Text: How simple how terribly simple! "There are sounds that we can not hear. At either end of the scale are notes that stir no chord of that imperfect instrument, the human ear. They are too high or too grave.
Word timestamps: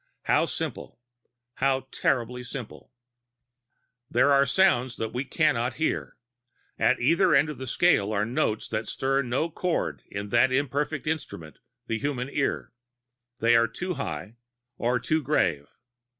How 0.23 0.45
simple 0.47 0.99
how 1.57 1.81
terribly 1.91 2.41
simple! 2.43 2.91
"There 4.09 4.31
are 4.31 4.47
sounds 4.47 4.95
that 4.95 5.13
we 5.13 5.23
can 5.25 5.53
not 5.53 5.75
hear. 5.75 6.17
At 6.79 6.99
either 6.99 7.35
end 7.35 7.51
of 7.51 7.59
the 7.59 7.67
scale 7.67 8.11
are 8.11 8.25
notes 8.25 8.67
that 8.69 8.87
stir 8.87 9.21
no 9.21 9.51
chord 9.51 10.01
of 10.11 10.31
that 10.31 10.51
imperfect 10.51 11.05
instrument, 11.05 11.59
the 11.85 11.99
human 11.99 12.31
ear. 12.31 12.73
They 13.41 13.55
are 13.55 13.67
too 13.67 13.93
high 13.93 14.37
or 14.75 14.99
too 14.99 15.21
grave. 15.21 15.67